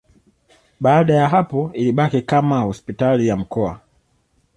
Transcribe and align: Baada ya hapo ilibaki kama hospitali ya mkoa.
Baada 0.79 1.13
ya 1.15 1.29
hapo 1.29 1.69
ilibaki 1.73 2.21
kama 2.21 2.59
hospitali 2.61 3.27
ya 3.27 3.37
mkoa. 3.37 3.79